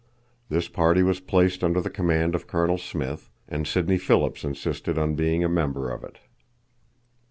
This 0.49 0.67
party 0.67 1.03
was 1.03 1.19
placed 1.19 1.63
under 1.63 1.79
the 1.79 1.87
command 1.91 2.33
of 2.33 2.47
Colonel 2.47 2.79
Smith, 2.79 3.29
and 3.47 3.67
Sidney 3.67 3.99
Phillips 3.99 4.43
insisted 4.43 4.97
on 4.97 5.13
being 5.13 5.43
a 5.43 5.47
member 5.47 5.91
of 5.91 6.03
it. 6.03 6.17